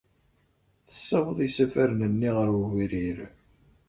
Tessaweḍ 0.87 1.39
isafaren-nni 1.47 2.29
ɣer 2.37 2.49
wegrir. 2.57 3.19